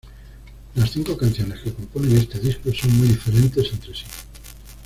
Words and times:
Las 0.73 0.89
cinco 0.89 1.15
canciones 1.15 1.59
que 1.59 1.75
componen 1.75 2.17
este 2.17 2.39
disco 2.39 2.73
son 2.73 2.97
muy 2.97 3.09
diferentes 3.09 3.71
entre 3.71 3.93
sí. 3.93 4.05